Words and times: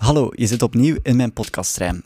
Hallo, 0.00 0.28
je 0.34 0.46
zit 0.46 0.62
opnieuw 0.62 0.96
in 1.02 1.16
mijn 1.16 1.32
podcasttrein. 1.32 2.02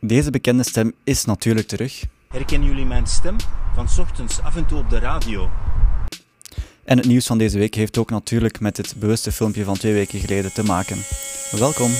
Deze 0.00 0.30
bekende 0.30 0.62
stem 0.62 0.92
is 1.04 1.24
natuurlijk 1.24 1.66
terug. 1.68 2.04
Herkennen 2.28 2.68
jullie 2.68 2.84
mijn 2.84 3.06
stem? 3.06 3.36
Van 3.74 3.88
's 3.88 3.98
ochtends 3.98 4.40
af 4.40 4.56
en 4.56 4.66
toe 4.66 4.78
op 4.78 4.90
de 4.90 4.98
radio. 4.98 5.50
En 6.84 6.96
het 6.96 7.06
nieuws 7.06 7.26
van 7.26 7.38
deze 7.38 7.58
week 7.58 7.74
heeft 7.74 7.98
ook 7.98 8.10
natuurlijk 8.10 8.60
met 8.60 8.76
het 8.76 8.94
bewuste 8.98 9.32
filmpje 9.32 9.64
van 9.64 9.74
twee 9.74 9.92
weken 9.92 10.20
geleden 10.20 10.52
te 10.52 10.64
maken. 10.64 10.96
Welkom. 11.50 11.90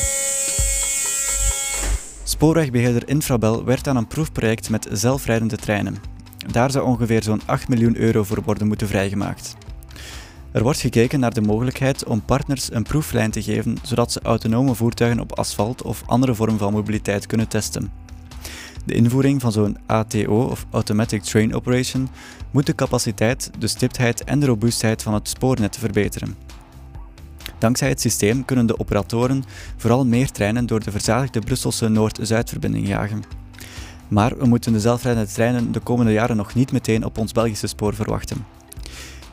Spoorwegbeheerder 2.24 3.09
Infrabel 3.09 3.64
werkt 3.64 3.88
aan 3.88 3.96
een 3.96 4.06
proefproject 4.06 4.70
met 4.70 4.88
zelfrijdende 4.90 5.56
treinen. 5.56 5.96
Daar 6.52 6.70
zou 6.70 6.86
ongeveer 6.86 7.22
zo'n 7.22 7.43
8 7.46 7.68
miljoen 7.68 7.96
euro 7.96 8.22
voor 8.22 8.43
worden 8.43 8.66
moeten 8.66 8.88
vrijgemaakt. 8.88 9.56
Er 10.53 10.62
wordt 10.62 10.80
gekeken 10.80 11.21
naar 11.21 11.34
de 11.34 11.41
mogelijkheid 11.41 12.05
om 12.05 12.23
partners 12.23 12.73
een 12.73 12.82
proeflijn 12.82 13.30
te 13.30 13.43
geven, 13.43 13.76
zodat 13.82 14.13
ze 14.13 14.21
autonome 14.22 14.75
voertuigen 14.75 15.21
op 15.21 15.39
asfalt 15.39 15.82
of 15.82 16.03
andere 16.07 16.35
vormen 16.35 16.59
van 16.59 16.72
mobiliteit 16.72 17.26
kunnen 17.26 17.49
testen. 17.49 17.93
De 18.85 18.95
invoering 18.95 19.40
van 19.40 19.53
zo'n 19.53 19.76
ATO 19.86 20.46
of 20.50 20.67
Automatic 20.71 21.23
Train 21.23 21.54
Operation 21.54 22.09
moet 22.50 22.67
de 22.67 22.75
capaciteit, 22.75 23.50
de 23.59 23.67
stiptheid 23.67 24.25
en 24.25 24.40
de 24.40 24.46
robuustheid 24.46 25.03
van 25.03 25.14
het 25.14 25.29
spoornet 25.29 25.76
verbeteren. 25.76 26.36
Dankzij 27.59 27.89
het 27.89 28.00
systeem 28.00 28.45
kunnen 28.45 28.67
de 28.67 28.79
operatoren 28.79 29.45
vooral 29.76 30.07
meer 30.07 30.31
treinen 30.31 30.67
door 30.67 30.81
de 30.81 30.90
verzadigde 30.90 31.40
Brusselse 31.40 31.89
Noord-Zuidverbinding 31.89 32.87
jagen. 32.87 33.23
Maar 34.09 34.37
we 34.39 34.47
moeten 34.47 34.73
de 34.73 34.81
zelfrijdende 34.81 35.33
treinen 35.33 35.73
de 35.73 35.81
komende 35.81 36.12
jaren 36.12 36.37
nog 36.37 36.55
niet 36.55 36.73
meteen 36.73 37.05
op 37.05 37.19
ons 37.19 37.33
Belgische 37.33 37.67
spoor 37.67 37.95
verwachten. 37.95 38.61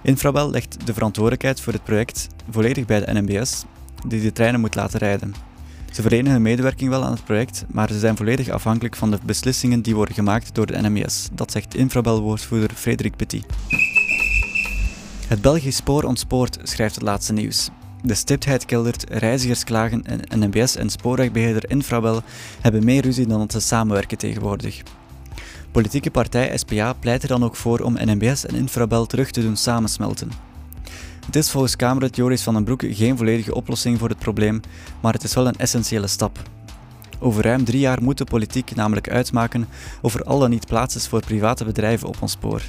Infrabel 0.02 0.50
legt 0.50 0.86
de 0.86 0.94
verantwoordelijkheid 0.94 1.62
voor 1.62 1.74
het 1.74 1.84
project 1.84 2.28
volledig 2.50 2.86
bij 2.86 3.06
de 3.06 3.14
NMBS, 3.14 3.64
die 4.08 4.22
de 4.22 4.32
treinen 4.32 4.60
moet 4.60 4.76
laten 4.76 5.00
rijden. 5.00 5.34
Ze 5.92 6.02
verlenen 6.02 6.32
hun 6.32 6.42
medewerking 6.42 6.90
wel 6.90 7.04
aan 7.04 7.12
het 7.12 7.24
project, 7.24 7.66
maar 7.68 7.92
ze 7.92 8.00
zijn 8.00 8.18
volledig 8.18 8.50
afhankelijk 8.50 8.96
van 8.96 9.12
de 9.12 9.20
beslissingen 9.26 9.82
die 9.82 9.96
worden 9.96 10.16
gemaakt 10.16 10.56
door 10.56 10.66
de 10.66 10.82
NMBS. 10.82 11.30
Dat 11.32 11.52
zegt 11.52 11.76
Infrabel-woordvoerder 11.76 12.72
Frederik 12.76 13.16
Petit. 13.16 13.46
Het 15.28 15.42
Belgisch 15.42 15.76
spoor 15.76 16.04
ontspoort, 16.04 16.58
schrijft 16.64 16.96
het 16.96 17.04
laatste 17.04 17.34
nieuws. 17.34 17.70
De 18.04 18.14
stiptheid 18.14 18.66
keldert, 18.66 19.10
reizigers 19.10 19.64
klagen 19.64 20.04
en 20.04 20.40
NMBS 20.40 20.76
en 20.76 20.90
spoorwegbeheerder 20.90 21.70
Infrabel 21.70 22.22
hebben 22.62 22.84
meer 22.84 23.02
ruzie 23.02 23.28
dan 23.28 23.40
dat 23.40 23.52
ze 23.52 23.60
samenwerken 23.60 24.18
tegenwoordig. 24.18 24.82
Politieke 25.72 26.12
partij 26.12 26.58
SPA 26.58 26.94
pleit 26.94 27.22
er 27.22 27.28
dan 27.28 27.44
ook 27.44 27.56
voor 27.56 27.80
om 27.80 27.94
NMBS 27.94 28.46
en 28.46 28.56
Infrabel 28.56 29.06
terug 29.06 29.32
te 29.32 29.42
doen 29.42 29.56
samensmelten. 29.58 30.32
Het 31.26 31.36
is 31.36 31.52
volgens 31.52 31.76
Kamerlid 31.76 32.16
Joris 32.16 32.44
van 32.44 32.54
den 32.54 32.64
Broek 32.64 32.84
geen 32.88 33.18
volledige 33.18 33.56
oplossing 33.56 34.00
voor 34.00 34.10
het 34.10 34.20
probleem, 34.20 34.62
maar 35.02 35.14
het 35.14 35.24
is 35.24 35.34
wel 35.34 35.48
een 35.48 35.58
essentiële 35.58 36.08
stap. 36.08 36.40
Over 37.20 37.44
ruim 37.44 37.64
drie 37.64 37.80
jaar 37.80 38.04
moet 38.04 38.18
de 38.18 38.24
politiek 38.24 38.76
namelijk 38.76 39.10
uitmaken 39.10 39.68
of 40.02 40.14
er 40.14 40.24
al 40.24 40.40
dan 40.40 40.50
niet 40.50 40.68
plaats 40.68 40.96
is 40.96 41.08
voor 41.08 41.20
private 41.20 41.66
bedrijven 41.66 42.08
op 42.08 42.18
ons 42.22 42.32
spoor. 42.32 42.62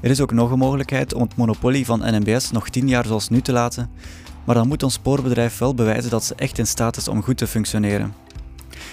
Er 0.00 0.10
is 0.10 0.20
ook 0.20 0.32
nog 0.32 0.50
een 0.50 0.58
mogelijkheid 0.58 1.14
om 1.14 1.22
het 1.22 1.36
monopolie 1.36 1.86
van 1.86 2.00
NMBS 2.00 2.50
nog 2.50 2.68
tien 2.68 2.88
jaar 2.88 3.06
zoals 3.06 3.28
nu 3.28 3.40
te 3.40 3.52
laten, 3.52 3.90
maar 4.44 4.54
dan 4.54 4.68
moet 4.68 4.82
ons 4.82 4.94
spoorbedrijf 4.94 5.58
wel 5.58 5.74
bewijzen 5.74 6.10
dat 6.10 6.24
ze 6.24 6.34
echt 6.34 6.58
in 6.58 6.66
staat 6.66 6.96
is 6.96 7.08
om 7.08 7.22
goed 7.22 7.36
te 7.36 7.46
functioneren. 7.46 8.25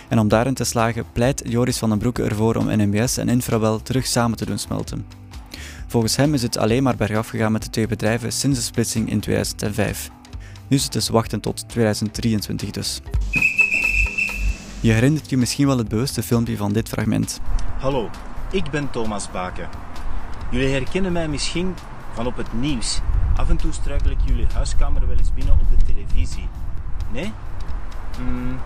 En 0.09 0.19
om 0.19 0.27
daarin 0.27 0.53
te 0.53 0.63
slagen 0.63 1.05
pleit 1.13 1.41
Joris 1.45 1.77
van 1.77 1.89
den 1.89 1.97
Broeke 1.97 2.23
ervoor 2.23 2.55
om 2.55 2.66
NMBS 2.66 3.17
en 3.17 3.29
Infrabel 3.29 3.81
terug 3.81 4.05
samen 4.05 4.38
te 4.38 4.45
doen 4.45 4.57
smelten. 4.57 5.05
Volgens 5.88 6.16
hem 6.16 6.33
is 6.33 6.41
het 6.41 6.57
alleen 6.57 6.83
maar 6.83 6.95
bergaf 6.95 7.29
gegaan 7.29 7.52
met 7.52 7.63
de 7.63 7.69
twee 7.69 7.88
bedrijven 7.88 8.31
sinds 8.31 8.57
de 8.57 8.66
splitsing 8.66 9.09
in 9.09 9.19
2005. 9.19 10.09
Nu 10.67 10.77
is 10.77 10.83
het 10.83 10.94
dus 10.94 11.09
wachten 11.09 11.39
tot 11.39 11.69
2023 11.69 12.71
dus. 12.71 13.01
Je 14.79 14.91
herinnert 14.91 15.29
je 15.29 15.38
misschien 15.38 15.67
wel 15.67 15.77
het 15.77 15.88
bewuste 15.88 16.23
filmpje 16.23 16.57
van 16.57 16.73
dit 16.73 16.89
fragment. 16.89 17.41
Hallo, 17.79 18.09
ik 18.51 18.69
ben 18.69 18.89
Thomas 18.91 19.31
Baken. 19.31 19.69
Jullie 20.51 20.73
herkennen 20.73 21.12
mij 21.12 21.28
misschien 21.28 21.73
van 22.13 22.25
op 22.25 22.38
het 22.38 22.53
nieuws. 22.53 23.00
Af 23.35 23.50
en 23.50 23.57
toe 23.57 23.72
struikel 23.72 24.12
ik 24.12 24.17
jullie 24.25 24.47
huiskamer 24.53 25.07
wel 25.07 25.17
eens 25.17 25.33
binnen 25.33 25.53
op 25.53 25.59
de 25.78 25.94
televisie. 25.94 26.47
Nee? 27.12 27.31
Hmm. 28.17 28.59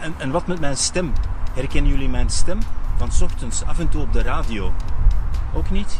En, 0.00 0.14
en 0.18 0.30
wat 0.30 0.46
met 0.46 0.60
mijn 0.60 0.76
stem? 0.76 1.12
Herkennen 1.52 1.90
jullie 1.90 2.08
mijn 2.08 2.30
stem? 2.30 2.58
Van 2.96 3.10
ochtends 3.22 3.64
af 3.64 3.78
en 3.78 3.88
toe 3.88 4.02
op 4.02 4.12
de 4.12 4.22
radio. 4.22 4.72
Ook 5.54 5.70
niet? 5.70 5.98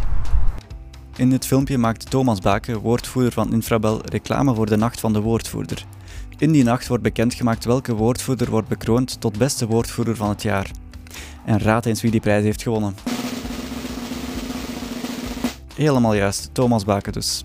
In 1.17 1.31
dit 1.31 1.47
filmpje 1.47 1.79
maakt 1.79 2.11
Thomas 2.11 2.41
Baken, 2.41 2.79
woordvoerder 2.79 3.33
van 3.33 3.53
Infrabel, 3.53 4.01
reclame 4.05 4.55
voor 4.55 4.67
de 4.67 4.77
Nacht 4.77 5.01
van 5.01 5.13
de 5.13 5.21
Woordvoerder. 5.21 5.85
In 6.39 6.53
die 6.53 6.65
nacht 6.65 6.89
wordt 6.89 7.03
bekendgemaakt 7.03 7.65
welke 7.65 7.95
woordvoerder 7.95 8.51
wordt 8.51 8.69
bekroond 8.69 9.21
tot 9.21 9.39
beste 9.39 9.67
woordvoerder 9.67 10.17
van 10.17 10.29
het 10.29 10.43
jaar. 10.43 10.71
En 11.45 11.59
raad 11.59 11.87
eens 11.87 12.03
wie 12.03 12.11
die 12.11 12.21
prijs 12.21 12.43
heeft 12.43 12.63
gewonnen. 12.63 12.95
Helemaal 15.75 16.15
juist, 16.15 16.51
Thomas 16.53 16.85
Baken 16.85 17.13
dus. 17.13 17.45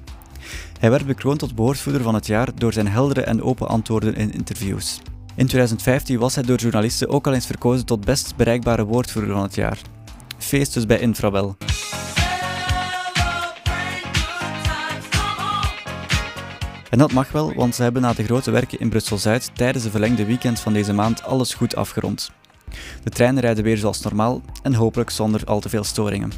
Hij 0.79 0.89
werd 0.89 1.05
bekroond 1.05 1.39
tot 1.39 1.55
woordvoerder 1.55 2.01
van 2.01 2.13
het 2.13 2.27
jaar 2.27 2.49
door 2.55 2.73
zijn 2.73 2.87
heldere 2.87 3.21
en 3.21 3.43
open 3.43 3.67
antwoorden 3.67 4.15
in 4.15 4.33
interviews. 4.33 5.01
In 5.35 5.47
2015 5.47 6.19
was 6.19 6.35
hij 6.35 6.43
door 6.43 6.57
journalisten 6.57 7.09
ook 7.09 7.27
al 7.27 7.33
eens 7.33 7.45
verkozen 7.45 7.85
tot 7.85 8.05
best 8.05 8.35
bereikbare 8.35 8.85
woordvoerder 8.85 9.33
van 9.33 9.43
het 9.43 9.55
jaar. 9.55 9.77
Feest 10.37 10.73
dus 10.73 10.85
bij 10.85 10.99
Infrabel. 10.99 11.55
En 16.89 16.97
dat 16.97 17.11
mag 17.11 17.31
wel, 17.31 17.53
want 17.53 17.75
ze 17.75 17.83
hebben 17.83 18.01
na 18.01 18.13
de 18.13 18.23
grote 18.23 18.51
werken 18.51 18.79
in 18.79 18.89
Brussel-Zuid 18.89 19.51
tijdens 19.53 19.83
de 19.83 19.91
verlengde 19.91 20.25
weekend 20.25 20.59
van 20.59 20.73
deze 20.73 20.93
maand 20.93 21.23
alles 21.23 21.53
goed 21.53 21.75
afgerond. 21.75 22.31
De 23.03 23.09
treinen 23.09 23.41
rijden 23.41 23.63
weer 23.63 23.77
zoals 23.77 24.01
normaal 24.01 24.41
en 24.63 24.73
hopelijk 24.73 25.09
zonder 25.09 25.45
al 25.45 25.59
te 25.59 25.69
veel 25.69 25.83
storingen. 25.83 26.31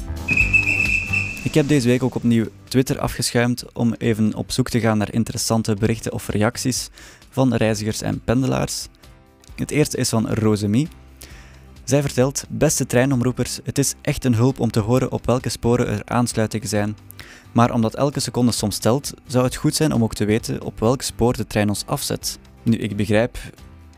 Ik 1.44 1.54
heb 1.54 1.68
deze 1.68 1.88
week 1.88 2.02
ook 2.02 2.14
opnieuw 2.14 2.46
Twitter 2.68 2.98
afgeschuimd 2.98 3.72
om 3.72 3.94
even 3.98 4.34
op 4.34 4.52
zoek 4.52 4.68
te 4.68 4.80
gaan 4.80 4.98
naar 4.98 5.12
interessante 5.12 5.74
berichten 5.74 6.12
of 6.12 6.28
reacties 6.28 6.88
van 7.30 7.54
reizigers 7.54 8.02
en 8.02 8.20
pendelaars. 8.20 8.86
Het 9.54 9.70
eerste 9.70 9.96
is 9.96 10.08
van 10.08 10.28
Rosemie. 10.28 10.88
Zij 11.84 12.02
vertelt: 12.02 12.44
Beste 12.48 12.86
treinomroepers, 12.86 13.60
het 13.64 13.78
is 13.78 13.94
echt 14.00 14.24
een 14.24 14.34
hulp 14.34 14.60
om 14.60 14.70
te 14.70 14.80
horen 14.80 15.12
op 15.12 15.26
welke 15.26 15.48
sporen 15.48 15.86
er 15.86 16.02
aansluitingen 16.04 16.68
zijn. 16.68 16.96
Maar 17.52 17.72
omdat 17.72 17.94
elke 17.94 18.20
seconde 18.20 18.52
soms 18.52 18.78
telt, 18.78 19.14
zou 19.26 19.44
het 19.44 19.56
goed 19.56 19.74
zijn 19.74 19.92
om 19.92 20.02
ook 20.02 20.14
te 20.14 20.24
weten 20.24 20.62
op 20.62 20.80
welk 20.80 21.02
spoor 21.02 21.36
de 21.36 21.46
trein 21.46 21.68
ons 21.68 21.86
afzet. 21.86 22.38
Nu, 22.62 22.76
ik 22.76 22.96
begrijp 22.96 23.38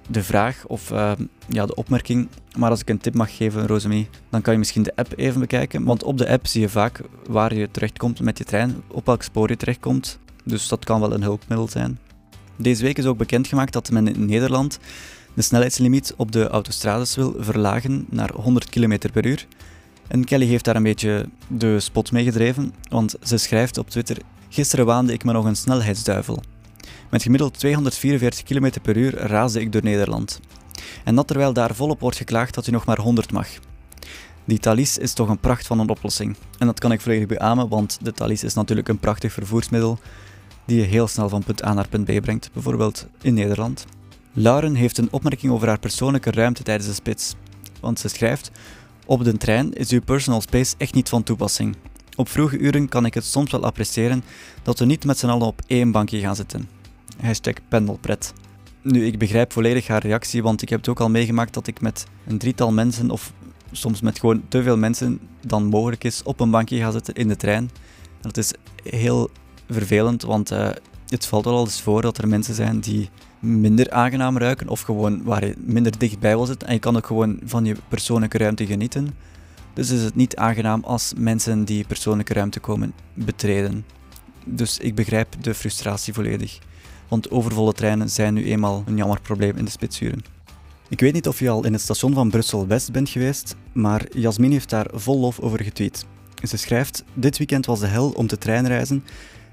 de 0.08 0.22
vraag 0.22 0.64
of 0.66 0.90
uh, 0.90 1.12
ja, 1.48 1.66
de 1.66 1.74
opmerking, 1.74 2.28
maar 2.56 2.70
als 2.70 2.80
ik 2.80 2.88
een 2.88 2.98
tip 2.98 3.14
mag 3.14 3.36
geven, 3.36 3.66
Rosemie, 3.66 4.08
dan 4.30 4.42
kan 4.42 4.52
je 4.52 4.58
misschien 4.58 4.82
de 4.82 4.96
app 4.96 5.12
even 5.16 5.40
bekijken. 5.40 5.84
Want 5.84 6.02
op 6.02 6.18
de 6.18 6.28
app 6.28 6.46
zie 6.46 6.60
je 6.60 6.68
vaak 6.68 7.00
waar 7.28 7.54
je 7.54 7.70
terechtkomt 7.70 8.20
met 8.20 8.38
je 8.38 8.44
trein, 8.44 8.82
op 8.88 9.06
welk 9.06 9.22
spoor 9.22 9.48
je 9.48 9.56
terechtkomt. 9.56 10.18
Dus 10.44 10.68
dat 10.68 10.84
kan 10.84 11.00
wel 11.00 11.12
een 11.12 11.22
hulpmiddel 11.22 11.68
zijn. 11.68 11.98
Deze 12.56 12.82
week 12.82 12.98
is 12.98 13.04
ook 13.04 13.18
bekendgemaakt 13.18 13.72
dat 13.72 13.90
men 13.90 14.14
in 14.14 14.24
Nederland 14.26 14.78
de 15.34 15.42
snelheidslimiet 15.42 16.14
op 16.16 16.32
de 16.32 16.48
autostrades 16.48 17.16
wil 17.16 17.34
verlagen 17.38 18.06
naar 18.10 18.32
100 18.32 18.68
km 18.68 18.98
per 19.12 19.26
uur. 19.26 19.46
En 20.06 20.24
Kelly 20.24 20.46
heeft 20.46 20.64
daar 20.64 20.76
een 20.76 20.82
beetje 20.82 21.28
de 21.48 21.80
spot 21.80 22.12
mee 22.12 22.24
gedreven, 22.24 22.74
want 22.88 23.14
ze 23.22 23.36
schrijft 23.36 23.78
op 23.78 23.90
Twitter: 23.90 24.16
Gisteren 24.48 24.86
waande 24.86 25.12
ik 25.12 25.24
me 25.24 25.32
nog 25.32 25.44
een 25.44 25.56
snelheidsduivel. 25.56 26.42
Met 27.10 27.22
gemiddeld 27.22 27.58
244 27.58 28.42
km 28.42 28.70
per 28.82 28.96
uur 28.96 29.14
raasde 29.14 29.60
ik 29.60 29.72
door 29.72 29.82
Nederland. 29.82 30.40
En 31.04 31.14
dat 31.14 31.26
terwijl 31.26 31.52
daar 31.52 31.74
volop 31.74 32.00
wordt 32.00 32.16
geklaagd 32.16 32.54
dat 32.54 32.66
u 32.66 32.70
nog 32.70 32.84
maar 32.84 33.00
100 33.00 33.32
mag. 33.32 33.48
Die 34.44 34.58
Thalys 34.58 34.98
is 34.98 35.12
toch 35.12 35.28
een 35.28 35.38
pracht 35.38 35.66
van 35.66 35.78
een 35.78 35.88
oplossing. 35.88 36.36
En 36.58 36.66
dat 36.66 36.78
kan 36.78 36.92
ik 36.92 37.00
volledig 37.00 37.26
beamen, 37.26 37.68
want 37.68 37.98
de 38.02 38.12
Thalys 38.12 38.44
is 38.44 38.54
natuurlijk 38.54 38.88
een 38.88 38.98
prachtig 38.98 39.32
vervoersmiddel 39.32 39.98
die 40.64 40.80
je 40.80 40.86
heel 40.86 41.08
snel 41.08 41.28
van 41.28 41.44
punt 41.44 41.64
A 41.64 41.72
naar 41.72 41.88
punt 41.88 42.04
B 42.04 42.20
brengt, 42.20 42.50
bijvoorbeeld 42.52 43.06
in 43.20 43.34
Nederland. 43.34 43.84
Lauren 44.32 44.74
heeft 44.74 44.98
een 44.98 45.08
opmerking 45.10 45.52
over 45.52 45.68
haar 45.68 45.78
persoonlijke 45.78 46.30
ruimte 46.30 46.62
tijdens 46.62 46.88
de 46.88 46.94
spits. 46.94 47.34
Want 47.80 47.98
ze 48.00 48.08
schrijft: 48.08 48.50
Op 49.06 49.24
de 49.24 49.36
trein 49.36 49.72
is 49.72 49.90
uw 49.90 50.00
personal 50.00 50.40
space 50.40 50.74
echt 50.78 50.94
niet 50.94 51.08
van 51.08 51.22
toepassing. 51.22 51.76
Op 52.16 52.28
vroege 52.28 52.58
uren 52.58 52.88
kan 52.88 53.06
ik 53.06 53.14
het 53.14 53.24
soms 53.24 53.50
wel 53.50 53.64
appreciëren 53.64 54.24
dat 54.62 54.78
we 54.78 54.84
niet 54.84 55.04
met 55.04 55.18
z'n 55.18 55.26
allen 55.26 55.46
op 55.46 55.62
één 55.66 55.90
bankje 55.90 56.20
gaan 56.20 56.36
zitten. 56.36 56.68
Hashtag 57.20 57.54
pendelpret. 57.68 58.32
Nu, 58.82 59.06
ik 59.06 59.18
begrijp 59.18 59.52
volledig 59.52 59.86
haar 59.86 60.02
reactie, 60.02 60.42
want 60.42 60.62
ik 60.62 60.68
heb 60.68 60.78
het 60.78 60.88
ook 60.88 61.00
al 61.00 61.10
meegemaakt 61.10 61.54
dat 61.54 61.66
ik 61.66 61.80
met 61.80 62.06
een 62.26 62.38
drietal 62.38 62.72
mensen, 62.72 63.10
of 63.10 63.32
soms 63.72 64.00
met 64.00 64.18
gewoon 64.18 64.42
te 64.48 64.62
veel 64.62 64.76
mensen 64.76 65.20
dan 65.46 65.64
mogelijk 65.64 66.04
is, 66.04 66.22
op 66.22 66.40
een 66.40 66.50
bankje 66.50 66.78
ga 66.78 66.90
zitten 66.90 67.14
in 67.14 67.28
de 67.28 67.36
trein. 67.36 67.70
Dat 68.20 68.36
is 68.36 68.52
heel 68.82 69.30
vervelend, 69.68 70.22
want 70.22 70.52
uh, 70.52 70.68
het 71.08 71.26
valt 71.26 71.44
wel 71.44 71.60
eens 71.60 71.82
voor 71.82 72.02
dat 72.02 72.18
er 72.18 72.28
mensen 72.28 72.54
zijn 72.54 72.80
die 72.80 73.10
minder 73.38 73.90
aangenaam 73.90 74.38
ruiken 74.38 74.68
of 74.68 74.80
gewoon 74.80 75.22
waar 75.22 75.46
je 75.46 75.54
minder 75.58 75.98
dichtbij 75.98 76.36
wil 76.36 76.46
zitten 76.46 76.68
en 76.68 76.74
je 76.74 76.80
kan 76.80 76.96
ook 76.96 77.06
gewoon 77.06 77.38
van 77.44 77.64
je 77.64 77.76
persoonlijke 77.88 78.38
ruimte 78.38 78.66
genieten. 78.66 79.14
Dus 79.72 79.90
is 79.90 80.02
het 80.02 80.14
niet 80.14 80.36
aangenaam 80.36 80.84
als 80.84 81.12
mensen 81.16 81.64
die 81.64 81.86
persoonlijke 81.86 82.32
ruimte 82.32 82.60
komen 82.60 82.92
betreden. 83.14 83.84
Dus 84.46 84.78
ik 84.78 84.94
begrijp 84.94 85.34
de 85.40 85.54
frustratie 85.54 86.12
volledig. 86.12 86.58
Want 87.08 87.30
overvolle 87.30 87.72
treinen 87.72 88.10
zijn 88.10 88.34
nu 88.34 88.44
eenmaal 88.44 88.82
een 88.86 88.96
jammer 88.96 89.20
probleem 89.20 89.56
in 89.56 89.64
de 89.64 89.70
spitsuren. 89.70 90.24
Ik 90.88 91.00
weet 91.00 91.12
niet 91.12 91.28
of 91.28 91.38
je 91.38 91.48
al 91.48 91.64
in 91.64 91.72
het 91.72 91.82
station 91.82 92.14
van 92.14 92.30
Brussel-West 92.30 92.92
bent 92.92 93.08
geweest, 93.08 93.56
maar 93.72 94.06
Jasmin 94.10 94.50
heeft 94.50 94.70
daar 94.70 94.86
vol 94.92 95.18
lof 95.18 95.40
over 95.40 95.62
getweet. 95.62 96.04
Ze 96.42 96.56
schrijft: 96.56 97.04
Dit 97.14 97.38
weekend 97.38 97.66
was 97.66 97.80
de 97.80 97.86
hel 97.86 98.10
om 98.10 98.26
te 98.26 98.38
treinreizen. 98.38 99.04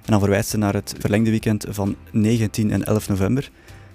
En 0.05 0.11
dan 0.11 0.19
verwijst 0.19 0.49
ze 0.49 0.57
naar 0.57 0.73
het 0.73 0.95
verlengde 0.99 1.29
weekend 1.29 1.65
van 1.69 1.95
19 2.11 2.71
en 2.71 2.83
11 2.83 3.07
november. 3.07 3.51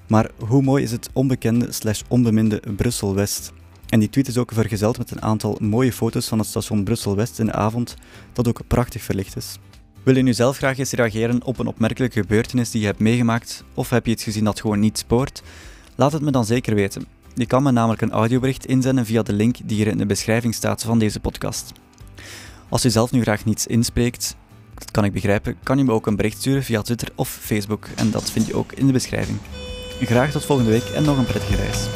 Maar 0.06 0.30
hoe 0.38 0.62
mooi 0.62 0.82
is 0.82 0.90
het 0.90 1.10
onbekende 1.12 1.72
slash 1.72 2.02
onbeminde 2.08 2.62
Brussel-West? 2.76 3.52
En 3.88 4.00
die 4.00 4.10
tweet 4.10 4.28
is 4.28 4.38
ook 4.38 4.52
vergezeld 4.52 4.98
met 4.98 5.10
een 5.10 5.22
aantal 5.22 5.58
mooie 5.60 5.92
foto's 5.92 6.26
van 6.28 6.38
het 6.38 6.48
station 6.48 6.84
Brussel-West 6.84 7.38
in 7.38 7.46
de 7.46 7.52
avond, 7.52 7.94
dat 8.32 8.48
ook 8.48 8.60
prachtig 8.66 9.02
verlicht 9.02 9.36
is. 9.36 9.58
Wil 10.08 10.16
je 10.16 10.22
nu 10.22 10.32
zelf 10.32 10.56
graag 10.56 10.78
eens 10.78 10.93
reageren 10.93 11.44
op 11.44 11.58
een 11.58 11.66
opmerkelijke 11.66 12.20
gebeurtenis 12.20 12.70
die 12.70 12.81
je 12.81 12.87
hebt 12.87 12.99
meegemaakt, 12.99 13.64
of 13.75 13.90
heb 13.90 14.06
je 14.06 14.12
iets 14.12 14.22
gezien 14.25 14.44
dat 14.44 14.60
gewoon 14.60 14.81
niet 14.81 14.99
spoort? 14.99 15.43
Laat 15.94 16.12
het 16.12 16.22
me 16.22 16.31
dan 16.31 16.44
zeker 16.44 16.75
weten. 16.75 17.06
Je 17.34 17.46
kan 17.46 17.62
me 17.62 17.70
namelijk 17.70 18.02
een 18.02 18.10
audiobericht 18.10 18.66
inzenden 18.66 19.06
via 19.06 19.22
de 19.22 19.32
link 19.32 19.56
die 19.64 19.76
hier 19.76 19.87
in 19.87 19.99
de 19.99 20.06
beschrijving 20.06 20.55
staat 20.55 20.82
van 20.82 20.99
deze 20.99 21.20
podcast. 21.20 21.72
Als 22.69 22.82
je 22.82 22.90
zelf 22.90 23.10
nu 23.10 23.22
graag 23.22 23.44
niets 23.44 23.66
inspreekt, 23.66 24.37
dat 24.75 24.90
kan 24.90 25.05
ik 25.05 25.12
begrijpen, 25.12 25.56
kan 25.62 25.78
je 25.78 25.84
me 25.84 25.93
ook 25.93 26.06
een 26.06 26.16
bericht 26.16 26.38
sturen 26.38 26.64
via 26.64 26.82
Twitter 26.82 27.08
of 27.14 27.28
Facebook 27.28 27.87
en 27.96 28.11
dat 28.11 28.31
vind 28.31 28.46
je 28.46 28.54
ook 28.54 28.72
in 28.72 28.87
de 28.87 28.93
beschrijving. 28.93 29.38
Graag 30.00 30.31
tot 30.31 30.44
volgende 30.44 30.70
week 30.70 30.84
en 30.84 31.04
nog 31.04 31.19
een 31.19 31.26
prettige 31.26 31.56
reis. 31.56 31.87